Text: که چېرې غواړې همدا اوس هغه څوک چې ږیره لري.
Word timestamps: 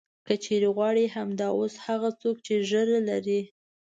که 0.25 0.33
چېرې 0.43 0.69
غواړې 0.75 1.05
همدا 1.15 1.47
اوس 1.59 1.73
هغه 1.85 2.09
څوک 2.21 2.37
چې 2.45 2.53
ږیره 2.69 2.99
لري. 3.09 3.41